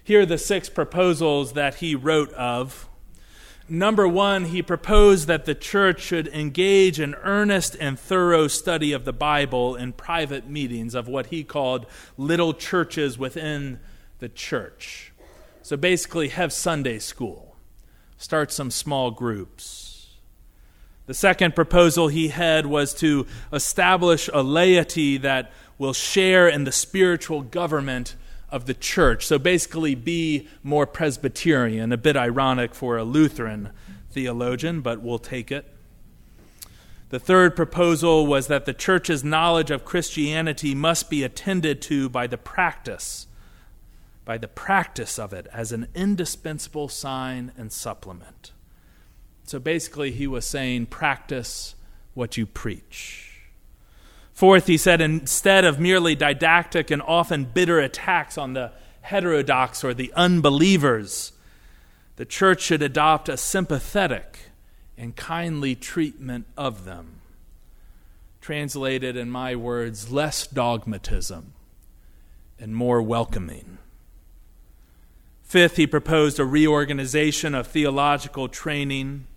Here 0.03 0.23
are 0.23 0.25
the 0.25 0.37
six 0.37 0.67
proposals 0.67 1.53
that 1.53 1.75
he 1.75 1.95
wrote 1.95 2.33
of. 2.33 2.89
Number 3.69 4.05
one, 4.05 4.43
he 4.43 4.61
proposed 4.61 5.27
that 5.27 5.45
the 5.45 5.55
church 5.55 6.01
should 6.01 6.27
engage 6.27 6.99
in 6.99 7.15
earnest 7.23 7.77
and 7.79 7.97
thorough 7.97 8.49
study 8.49 8.91
of 8.91 9.05
the 9.05 9.13
Bible 9.13 9.77
in 9.77 9.93
private 9.93 10.49
meetings 10.49 10.95
of 10.95 11.07
what 11.07 11.27
he 11.27 11.45
called 11.45 11.85
little 12.17 12.53
churches 12.53 13.17
within 13.17 13.79
the 14.19 14.27
church. 14.27 15.13
So 15.61 15.77
basically, 15.77 16.27
have 16.27 16.51
Sunday 16.51 16.99
school, 16.99 17.55
start 18.17 18.51
some 18.51 18.69
small 18.69 19.11
groups. 19.11 19.84
The 21.05 21.13
second 21.13 21.55
proposal 21.55 22.07
he 22.07 22.29
had 22.29 22.65
was 22.65 22.93
to 22.95 23.27
establish 23.53 24.29
a 24.33 24.41
laity 24.41 25.17
that 25.17 25.51
will 25.77 25.93
share 25.93 26.47
in 26.47 26.63
the 26.63 26.71
spiritual 26.71 27.41
government 27.41 28.15
of 28.49 28.65
the 28.65 28.73
church. 28.73 29.25
So 29.25 29.37
basically, 29.37 29.93
be 29.93 30.47
more 30.63 30.87
Presbyterian, 30.87 31.91
a 31.91 31.97
bit 31.97 32.17
ironic 32.17 32.73
for 32.73 32.97
a 32.97 33.03
Lutheran 33.03 33.69
theologian, 34.09 34.81
but 34.81 35.01
we'll 35.01 35.19
take 35.19 35.51
it. 35.51 35.71
The 37.09 37.19
third 37.19 37.55
proposal 37.55 38.25
was 38.25 38.47
that 38.47 38.65
the 38.65 38.73
church's 38.73 39.23
knowledge 39.23 39.69
of 39.69 39.85
Christianity 39.85 40.73
must 40.73 41.09
be 41.09 41.23
attended 41.23 41.81
to 41.83 42.09
by 42.09 42.25
the 42.25 42.37
practice, 42.37 43.27
by 44.23 44.39
the 44.39 44.47
practice 44.47 45.19
of 45.19 45.33
it 45.33 45.47
as 45.53 45.71
an 45.71 45.87
indispensable 45.93 46.89
sign 46.89 47.51
and 47.57 47.71
supplement. 47.71 48.53
So 49.45 49.59
basically, 49.59 50.11
he 50.11 50.27
was 50.27 50.45
saying, 50.45 50.87
practice 50.87 51.75
what 52.13 52.35
you 52.35 52.45
preach. 52.45 53.41
Fourth, 54.33 54.67
he 54.67 54.77
said, 54.77 55.01
instead 55.01 55.63
of 55.63 55.79
merely 55.79 56.15
didactic 56.15 56.91
and 56.91 57.01
often 57.01 57.45
bitter 57.45 57.79
attacks 57.79 58.37
on 58.37 58.53
the 58.53 58.71
heterodox 59.01 59.83
or 59.83 59.93
the 59.93 60.11
unbelievers, 60.13 61.31
the 62.15 62.25
church 62.25 62.61
should 62.61 62.81
adopt 62.81 63.29
a 63.29 63.37
sympathetic 63.37 64.39
and 64.97 65.15
kindly 65.15 65.75
treatment 65.75 66.47
of 66.57 66.85
them. 66.85 67.21
Translated 68.41 69.15
in 69.15 69.29
my 69.29 69.55
words, 69.55 70.11
less 70.11 70.47
dogmatism 70.47 71.53
and 72.59 72.75
more 72.75 73.01
welcoming. 73.01 73.77
Fifth, 75.43 75.77
he 75.77 75.87
proposed 75.87 76.39
a 76.39 76.45
reorganization 76.45 77.53
of 77.53 77.67
theological 77.67 78.47
training 78.47 79.27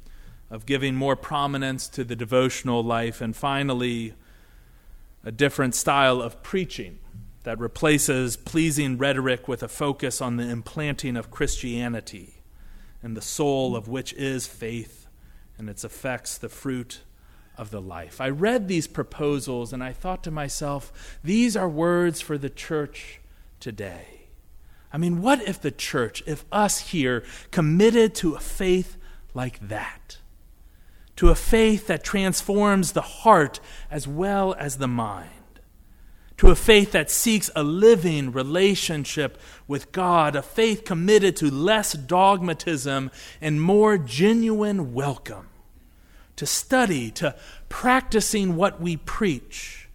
of 0.50 0.66
giving 0.66 0.94
more 0.94 1.16
prominence 1.16 1.88
to 1.88 2.04
the 2.04 2.16
devotional 2.16 2.82
life, 2.82 3.20
and 3.20 3.36
finally, 3.36 4.14
a 5.24 5.32
different 5.32 5.74
style 5.74 6.22
of 6.22 6.42
preaching 6.42 6.98
that 7.42 7.58
replaces 7.58 8.36
pleasing 8.36 8.98
rhetoric 8.98 9.48
with 9.48 9.62
a 9.62 9.68
focus 9.68 10.20
on 10.20 10.36
the 10.36 10.48
implanting 10.48 11.16
of 11.16 11.30
Christianity 11.30 12.34
and 13.02 13.16
the 13.16 13.22
soul 13.22 13.76
of 13.76 13.88
which 13.88 14.12
is 14.14 14.46
faith 14.46 15.06
and 15.56 15.68
its 15.68 15.84
effects, 15.84 16.38
the 16.38 16.48
fruit 16.48 17.00
of 17.56 17.70
the 17.70 17.80
life. 17.80 18.20
I 18.20 18.28
read 18.30 18.68
these 18.68 18.86
proposals 18.86 19.72
and 19.72 19.82
I 19.82 19.92
thought 19.92 20.22
to 20.24 20.30
myself, 20.30 21.18
these 21.22 21.56
are 21.56 21.68
words 21.68 22.20
for 22.20 22.38
the 22.38 22.50
church 22.50 23.20
today. 23.60 24.28
I 24.92 24.98
mean, 24.98 25.20
what 25.20 25.42
if 25.42 25.60
the 25.60 25.70
church, 25.70 26.22
if 26.26 26.44
us 26.50 26.78
here, 26.90 27.24
committed 27.50 28.14
to 28.16 28.34
a 28.34 28.40
faith 28.40 28.96
like 29.34 29.58
that? 29.68 30.18
To 31.18 31.30
a 31.30 31.34
faith 31.34 31.88
that 31.88 32.04
transforms 32.04 32.92
the 32.92 33.02
heart 33.02 33.58
as 33.90 34.06
well 34.06 34.54
as 34.56 34.76
the 34.78 34.86
mind, 34.86 35.58
to 36.36 36.48
a 36.48 36.54
faith 36.54 36.92
that 36.92 37.10
seeks 37.10 37.50
a 37.56 37.62
living 37.64 38.30
relationship 38.30 39.36
with 39.66 39.90
God, 39.90 40.36
a 40.36 40.42
faith 40.42 40.84
committed 40.84 41.34
to 41.34 41.50
less 41.50 41.94
dogmatism 41.94 43.10
and 43.40 43.60
more 43.60 43.98
genuine 43.98 44.94
welcome, 44.94 45.48
to 46.36 46.46
study, 46.46 47.10
to 47.10 47.34
practicing 47.68 48.54
what 48.54 48.80
we 48.80 48.96
preach, 48.96 49.88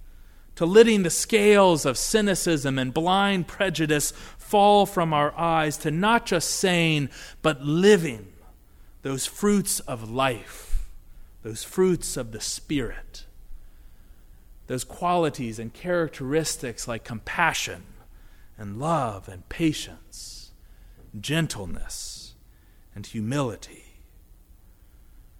to 0.55 0.65
letting 0.65 1.03
the 1.03 1.09
scales 1.09 1.85
of 1.85 1.97
cynicism 1.97 2.77
and 2.77 2.93
blind 2.93 3.47
prejudice 3.47 4.11
fall 4.37 4.85
from 4.85 5.13
our 5.13 5.33
eyes, 5.39 5.77
to 5.77 5.89
not 5.89 6.25
just 6.25 6.49
saying, 6.51 7.07
but 7.41 7.61
living 7.63 8.27
those 9.03 9.25
fruits 9.25 9.79
of 9.79 10.11
life, 10.11 10.71
those 11.43 11.63
fruits 11.63 12.17
of 12.17 12.31
the 12.31 12.41
Spirit, 12.41 13.25
those 14.67 14.83
qualities 14.83 15.59
and 15.59 15.73
characteristics 15.73 16.87
like 16.87 17.03
compassion 17.03 17.83
and 18.57 18.79
love 18.79 19.27
and 19.27 19.47
patience, 19.49 20.51
gentleness 21.19 22.33
and 22.95 23.05
humility. 23.05 23.83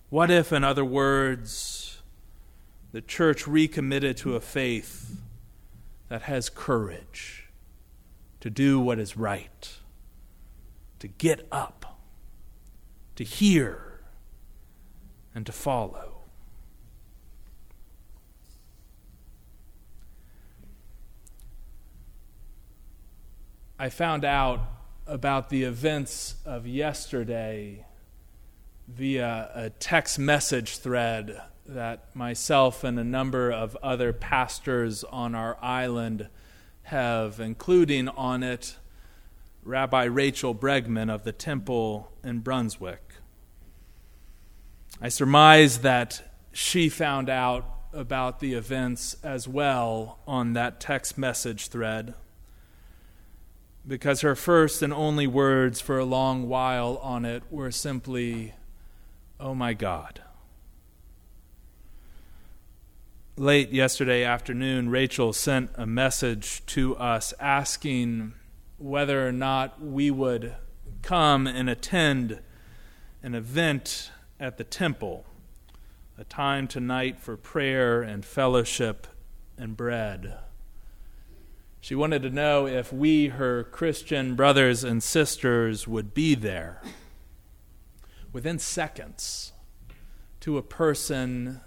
What 0.10 0.29
if, 0.29 0.51
in 0.51 0.63
other 0.63 0.86
words, 0.86 2.01
the 2.91 3.01
church 3.01 3.48
recommitted 3.48 4.17
to 4.17 4.36
a 4.36 4.41
faith 4.41 5.17
that 6.10 6.24
has 6.24 6.50
courage 6.50 7.50
to 8.41 8.50
do 8.50 8.79
what 8.79 9.00
is 9.00 9.15
right, 9.15 9.77
to 11.00 11.07
get 11.07 11.48
up, 11.51 11.98
to 13.15 13.24
hear, 13.24 13.92
and 15.35 15.45
to 15.45 15.51
follow? 15.51 16.13
I 23.79 23.89
found 23.89 24.23
out 24.23 24.61
about 25.07 25.49
the 25.49 25.63
events 25.63 26.35
of 26.45 26.65
yesterday 26.65 27.85
via 28.87 29.49
a 29.53 29.69
text 29.71 30.19
message 30.19 30.77
thread 30.77 31.41
that 31.65 32.15
myself 32.15 32.83
and 32.83 32.99
a 32.99 33.03
number 33.03 33.51
of 33.51 33.75
other 33.81 34.13
pastors 34.13 35.03
on 35.05 35.33
our 35.33 35.57
island 35.61 36.27
have, 36.83 37.39
including 37.39 38.09
on 38.09 38.43
it 38.43 38.77
Rabbi 39.63 40.03
Rachel 40.03 40.53
Bregman 40.53 41.09
of 41.09 41.23
the 41.23 41.31
temple 41.31 42.11
in 42.23 42.39
Brunswick. 42.39 43.12
I 45.05 45.10
surmise 45.10 45.79
that 45.79 46.33
she 46.53 46.88
found 46.88 47.29
out 47.29 47.65
about 47.91 48.39
the 48.39 48.53
events 48.53 49.17
as 49.22 49.50
well 49.50 50.19
on 50.25 50.53
that 50.53 50.79
text 50.79 51.17
message 51.17 51.67
thread 51.67 52.13
because 53.86 54.22
her 54.22 54.33
first 54.33 54.81
and 54.81 54.93
only 54.93 55.27
words 55.27 55.81
for 55.81 56.00
a 56.00 56.05
long 56.05 56.48
while 56.48 57.01
on 57.03 57.25
it 57.25 57.43
were 57.51 57.69
simply, 57.69 58.53
Oh 59.41 59.53
my 59.53 59.74
God. 59.74 60.22
Late 63.36 63.74
yesterday 63.74 64.24
afternoon, 64.24 64.88
Rachel 64.88 65.33
sent 65.33 65.69
a 65.75 65.86
message 65.86 66.65
to 66.67 66.95
us 66.95 67.33
asking 67.41 68.36
whether 68.77 69.27
or 69.27 69.33
not 69.33 69.83
we 69.83 70.10
would 70.10 70.55
come 71.01 71.45
and 71.45 71.69
attend 71.69 72.39
an 73.22 73.36
event 73.36 74.10
at 74.39 74.57
the 74.57 74.63
temple, 74.63 75.25
a 76.17 76.23
time 76.23 76.67
tonight 76.67 77.19
for 77.19 77.37
prayer 77.37 78.01
and 78.01 78.25
fellowship 78.25 79.07
and 79.57 79.77
bread. 79.77 80.37
She 81.79 81.95
wanted 81.95 82.21
to 82.23 82.29
know 82.29 82.65
if 82.65 82.93
we, 82.93 83.27
her 83.27 83.65
Christian 83.65 84.35
brothers 84.35 84.83
and 84.83 85.03
sisters, 85.03 85.87
would 85.87 86.13
be 86.13 86.33
there. 86.33 86.81
Within 88.31 88.57
seconds, 88.57 89.51
to 90.39 90.57
a 90.57 90.61
person, 90.61 91.61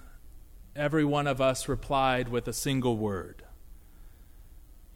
every 0.74 1.04
one 1.04 1.26
of 1.26 1.40
us 1.40 1.68
replied 1.68 2.28
with 2.28 2.48
a 2.48 2.52
single 2.52 2.96
word 2.96 3.42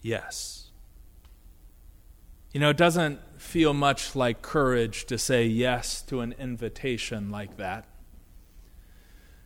Yes. 0.01 0.70
You 2.51 2.59
know, 2.59 2.69
it 2.71 2.77
doesn't 2.77 3.19
feel 3.41 3.73
much 3.73 4.15
like 4.15 4.41
courage 4.41 5.05
to 5.05 5.17
say 5.17 5.45
yes 5.45 6.01
to 6.03 6.19
an 6.19 6.35
invitation 6.37 7.31
like 7.31 7.55
that. 7.57 7.85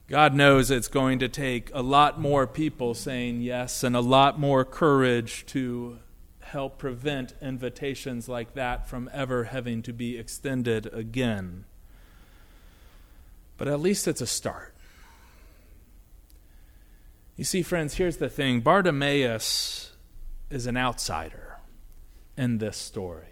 God 0.07 0.33
knows 0.33 0.71
it's 0.71 0.87
going 0.87 1.19
to 1.19 1.29
take 1.29 1.69
a 1.73 1.81
lot 1.81 2.19
more 2.19 2.47
people 2.47 2.93
saying 2.93 3.41
yes 3.41 3.83
and 3.83 3.95
a 3.95 4.01
lot 4.01 4.39
more 4.39 4.65
courage 4.65 5.45
to 5.47 5.99
help 6.39 6.77
prevent 6.77 7.33
invitations 7.41 8.27
like 8.27 8.53
that 8.53 8.87
from 8.87 9.09
ever 9.13 9.45
having 9.45 9.81
to 9.83 9.93
be 9.93 10.17
extended 10.17 10.87
again. 10.93 11.65
But 13.57 13.67
at 13.67 13.79
least 13.79 14.07
it's 14.07 14.21
a 14.21 14.27
start. 14.27 14.75
You 17.35 17.43
see, 17.43 17.61
friends, 17.61 17.95
here's 17.95 18.17
the 18.17 18.29
thing 18.29 18.61
Bartimaeus 18.61 19.91
is 20.49 20.67
an 20.67 20.77
outsider 20.77 21.44
in 22.37 22.57
this 22.57 22.77
story. 22.77 23.27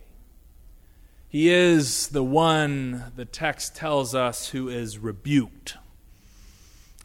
He 1.28 1.50
is 1.50 2.10
the 2.10 2.24
one, 2.24 3.12
the 3.16 3.26
text 3.26 3.76
tells 3.76 4.13
us, 4.13 4.50
who 4.50 4.70
is 4.70 4.98
rebuked 4.98 5.78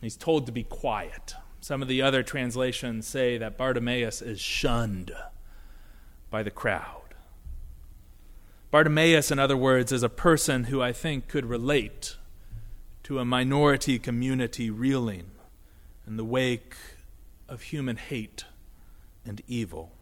He's 0.00 0.16
told 0.16 0.46
to 0.46 0.52
be 0.52 0.62
quiet. 0.62 1.34
Some 1.60 1.82
of 1.82 1.88
the 1.88 2.02
other 2.02 2.22
translations 2.22 3.06
say 3.06 3.36
that 3.38 3.58
Bartimaeus 3.58 4.22
is 4.22 4.40
shunned 4.40 5.12
by 6.30 6.42
the 6.42 6.50
crowd. 6.50 6.94
Bartimaeus, 8.70 9.30
in 9.30 9.38
other 9.38 9.56
words, 9.56 9.90
is 9.92 10.02
a 10.02 10.08
person 10.08 10.64
who 10.64 10.80
I 10.80 10.92
think 10.92 11.26
could 11.26 11.46
relate 11.46 12.16
to 13.04 13.18
a 13.18 13.24
minority 13.24 13.98
community 13.98 14.70
reeling 14.70 15.30
in 16.06 16.16
the 16.16 16.24
wake 16.24 16.76
of 17.48 17.62
human 17.62 17.96
hate 17.96 18.44
and 19.24 19.42
evil. 19.48 19.92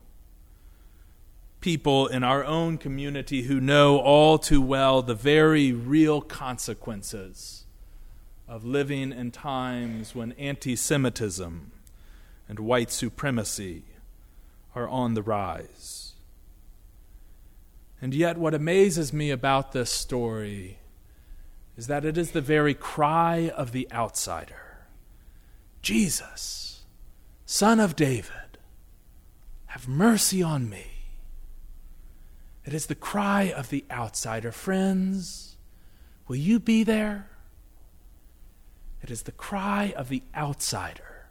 People 1.66 2.06
in 2.06 2.22
our 2.22 2.44
own 2.44 2.78
community 2.78 3.42
who 3.42 3.60
know 3.60 3.98
all 3.98 4.38
too 4.38 4.62
well 4.62 5.02
the 5.02 5.16
very 5.16 5.72
real 5.72 6.20
consequences 6.20 7.64
of 8.46 8.64
living 8.64 9.10
in 9.10 9.32
times 9.32 10.14
when 10.14 10.30
anti 10.34 10.76
Semitism 10.76 11.72
and 12.48 12.60
white 12.60 12.92
supremacy 12.92 13.82
are 14.76 14.88
on 14.88 15.14
the 15.14 15.24
rise. 15.24 16.12
And 18.00 18.14
yet, 18.14 18.38
what 18.38 18.54
amazes 18.54 19.12
me 19.12 19.32
about 19.32 19.72
this 19.72 19.90
story 19.90 20.78
is 21.76 21.88
that 21.88 22.04
it 22.04 22.16
is 22.16 22.30
the 22.30 22.40
very 22.40 22.74
cry 22.74 23.50
of 23.56 23.72
the 23.72 23.88
outsider 23.90 24.86
Jesus, 25.82 26.84
Son 27.44 27.80
of 27.80 27.96
David, 27.96 28.58
have 29.66 29.88
mercy 29.88 30.44
on 30.44 30.70
me. 30.70 30.92
It 32.66 32.74
is 32.74 32.86
the 32.86 32.96
cry 32.96 33.44
of 33.44 33.70
the 33.70 33.84
outsider. 33.90 34.50
Friends, 34.50 35.56
will 36.26 36.36
you 36.36 36.58
be 36.58 36.82
there? 36.82 37.30
It 39.02 39.10
is 39.10 39.22
the 39.22 39.32
cry 39.32 39.94
of 39.96 40.08
the 40.08 40.24
outsider 40.34 41.26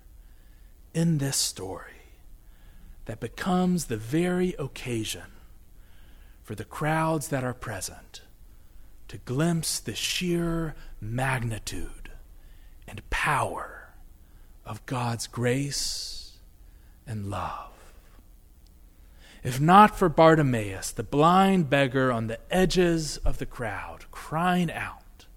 in 0.93 1.17
this 1.17 1.35
story 1.35 1.91
that 3.03 3.19
becomes 3.19 3.85
the 3.85 3.97
very 3.97 4.55
occasion 4.57 5.33
for 6.41 6.55
the 6.55 6.63
crowds 6.63 7.27
that 7.27 7.43
are 7.43 7.53
present 7.53 8.21
to 9.09 9.17
glimpse 9.17 9.79
the 9.79 9.93
sheer 9.93 10.73
magnitude 11.01 12.11
and 12.87 13.07
power 13.09 13.89
of 14.65 14.85
God's 14.85 15.27
grace 15.27 16.37
and 17.05 17.29
love. 17.29 17.74
If 19.45 19.61
not 19.61 19.95
for 19.95 20.09
Bartimaeus, 20.09 20.89
the 20.89 21.03
blind 21.03 21.69
beggar 21.69 22.11
on 22.11 22.25
the 22.25 22.39
edges 22.49 23.17
of 23.17 23.37
the 23.37 23.45
crowd, 23.45 24.05
crying 24.09 24.71
out, 24.71 25.27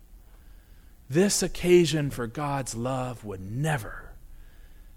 this 1.11 1.42
occasion 1.42 2.09
for 2.09 2.27
God's 2.27 2.75
love 2.75 3.23
would 3.23 3.42
never 3.42 4.12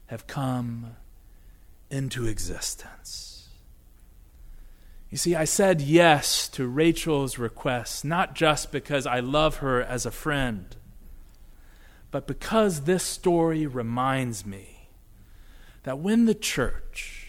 have 0.06 0.28
come 0.28 0.96
into 1.90 2.26
existence. 2.26 3.50
You 5.10 5.18
see, 5.18 5.36
I 5.36 5.44
said 5.44 5.82
yes 5.82 6.48
to 6.48 6.66
Rachel's 6.66 7.38
request, 7.38 8.06
not 8.06 8.34
just 8.34 8.72
because 8.72 9.06
I 9.06 9.20
love 9.20 9.58
her 9.58 9.84
as 9.84 10.06
a 10.06 10.12
friend, 10.12 10.74
but 12.12 12.28
because 12.28 12.84
this 12.84 13.04
story 13.04 13.68
reminds 13.68 14.46
me 14.46 14.88
that 15.84 16.00
when 16.00 16.28
the 16.28 16.34
church 16.34 17.21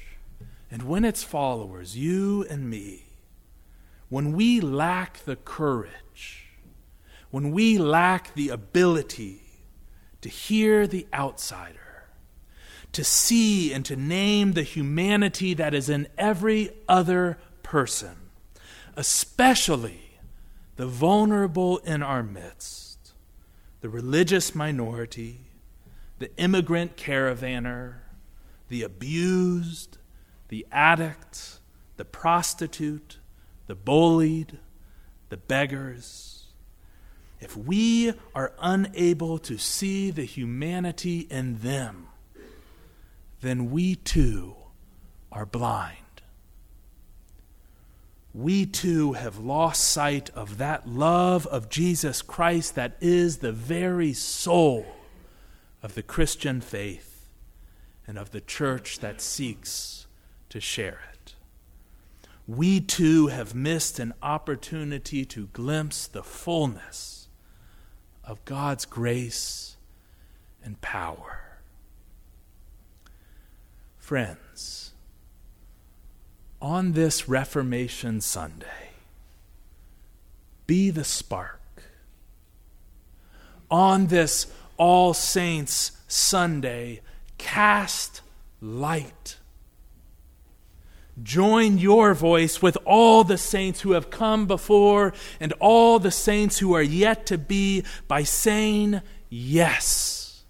and 0.73 0.83
when 0.83 1.05
its 1.05 1.23
followers, 1.23 1.97
you 1.97 2.45
and 2.51 2.69
me, 2.69 3.05
when 4.09 4.33
we 4.33 4.61
lack 4.61 5.19
the 5.19 5.37
courage 5.37 6.03
when 7.33 7.51
we 7.51 7.79
lack 7.79 8.35
the 8.35 8.51
ability 8.51 9.41
to 10.21 10.29
hear 10.29 10.87
the 10.87 11.07
outsider, 11.15 12.05
to 12.93 13.03
see 13.03 13.73
and 13.73 13.87
to 13.87 13.97
name 13.97 14.53
the 14.53 14.63
humanity 14.63 15.55
that 15.55 15.73
is 15.73 15.89
in 15.89 16.07
every 16.19 16.71
other 16.87 17.39
person, 17.63 18.15
especially 18.97 20.19
the 20.77 20.87
vulnerable 20.87 21.79
in 21.79 22.03
our 22.03 22.23
midst, 22.23 23.13
the 23.81 23.89
religious 23.89 24.55
minority, 24.55 25.41
the 26.19 26.37
immigrant 26.37 26.99
caravaner, 26.99 27.95
the 28.69 28.83
abused, 28.83 29.97
the 30.53 30.67
addict, 30.71 31.61
the 31.97 32.05
prostitute, 32.05 33.17
the 33.69 33.75
bullied, 33.75 34.59
the 35.31 35.37
beggars, 35.39 36.45
if 37.41 37.57
we 37.57 38.13
are 38.35 38.53
unable 38.61 39.39
to 39.39 39.57
see 39.57 40.11
the 40.11 40.27
humanity 40.27 41.21
in 41.31 41.61
them, 41.61 42.07
then 43.41 43.71
we 43.71 43.95
too 43.95 44.55
are 45.33 45.47
blind. 45.47 45.97
We 48.35 48.67
too 48.67 49.15
have 49.15 49.39
lost 49.39 49.83
sight 49.83 50.29
of 50.35 50.59
that 50.59 50.87
love 50.87 51.47
of 51.47 51.71
Jesus 51.71 52.21
Christ 52.21 52.75
that 52.75 52.99
is 53.01 53.39
the 53.39 53.53
very 53.53 54.13
soul 54.13 54.85
of 55.83 55.95
the 55.95 56.03
Christian 56.03 56.61
faith 56.61 57.27
and 58.07 58.19
of 58.19 58.33
the 58.33 58.43
church 58.43 58.99
that 58.99 59.23
seeks 59.23 60.02
to 60.53 60.61
share 60.61 61.01
it. 61.15 61.35
We 62.47 62.79
too 62.79 63.29
have 63.29 63.55
missed 63.55 63.99
an 63.99 64.13
opportunity 64.23 65.25
to 65.25 65.47
glimpse 65.47 66.07
the 66.07 66.23
fullness 66.23 67.29
of 68.23 68.45
God's 68.45 68.85
grace 68.85 69.79
and 70.63 70.79
power. 70.83 71.59
Friends, 73.97 74.93
on 76.61 76.93
this 76.93 77.31
Reformation 77.31 78.21
Sunday, 78.21 78.91
be 80.67 80.91
the 80.91 81.05
spark. 81.05 81.61
On 83.71 84.09
this 84.09 84.53
All 84.77 85.15
Saints 85.15 85.93
Sunday, 86.09 87.01
cast 87.39 88.21
light. 88.61 89.39
Join 91.21 91.77
your 91.77 92.15
voice 92.15 92.63
with 92.63 92.79
all 92.87 93.23
the 93.25 93.37
saints 93.37 93.83
who 93.83 93.93
have 93.93 94.09
come 94.09 94.47
before 94.47 95.13
and 95.41 95.53
all 95.61 95.99
the 95.99 96.11
saints 96.11 96.59
who 96.59 96.73
are 96.75 96.83
yet 96.83 97.27
to 97.27 97.37
be 97.37 97.85
by 98.09 98.23
saying 98.23 99.03
yes. 99.29 100.45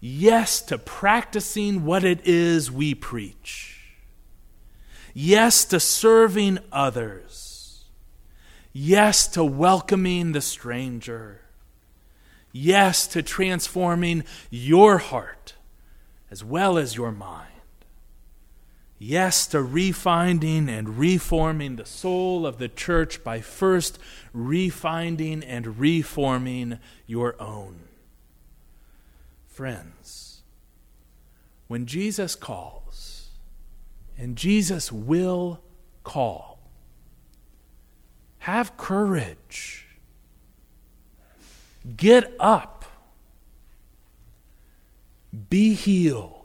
Yes 0.00 0.60
to 0.62 0.78
practicing 0.78 1.84
what 1.84 2.04
it 2.04 2.26
is 2.26 2.70
we 2.70 2.94
preach. 2.94 3.94
Yes 5.14 5.64
to 5.66 5.78
serving 5.78 6.58
others. 6.72 7.84
Yes 8.72 9.28
to 9.28 9.44
welcoming 9.44 10.32
the 10.32 10.40
stranger. 10.40 11.42
Yes 12.52 13.06
to 13.08 13.22
transforming 13.22 14.24
your 14.50 14.98
heart 14.98 15.54
as 16.30 16.42
well 16.42 16.76
as 16.78 16.96
your 16.96 17.12
mind. 17.12 17.49
Yes 19.02 19.46
to 19.46 19.56
refinding 19.56 20.68
and 20.68 20.98
reforming 20.98 21.76
the 21.76 21.86
soul 21.86 22.44
of 22.44 22.58
the 22.58 22.68
church 22.68 23.24
by 23.24 23.40
first 23.40 23.98
refinding 24.36 25.42
and 25.46 25.78
reforming 25.78 26.78
your 27.06 27.34
own. 27.40 27.80
Friends, 29.46 30.42
when 31.66 31.86
Jesus 31.86 32.34
calls, 32.34 33.30
and 34.18 34.36
Jesus 34.36 34.92
will 34.92 35.62
call, 36.04 36.58
have 38.40 38.76
courage. 38.76 39.86
Get 41.96 42.34
up. 42.38 42.84
Be 45.48 45.72
healed 45.72 46.39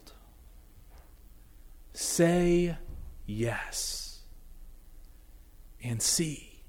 Say 1.95 2.75
yes 3.25 4.19
and 5.81 6.01
see. 6.01 6.63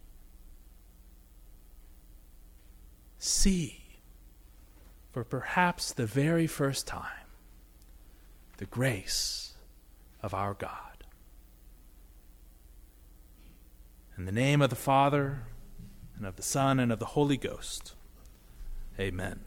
See, 3.19 3.83
for 5.11 5.25
perhaps 5.25 5.93
the 5.93 6.07
very 6.07 6.47
first 6.47 6.87
time, 6.87 7.27
the 8.59 8.67
grace 8.67 9.55
of 10.23 10.33
our 10.33 10.55
God. 10.55 11.03
In 14.17 14.27
the 14.27 14.33
name 14.33 14.63
of 14.63 14.71
the 14.71 14.77
Father, 14.77 15.41
and 16.17 16.25
of 16.25 16.37
the 16.37 16.43
Son, 16.45 16.79
and 16.79 16.93
of 16.93 17.01
the 17.01 17.05
Holy 17.05 17.37
Ghost, 17.37 17.95
amen. 18.97 19.41